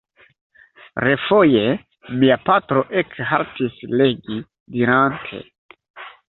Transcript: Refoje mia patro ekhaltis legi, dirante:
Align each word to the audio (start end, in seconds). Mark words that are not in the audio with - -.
Refoje 1.07 1.61
mia 2.23 2.37
patro 2.53 2.83
ekhaltis 3.03 3.77
legi, 4.01 4.39
dirante: 4.79 5.45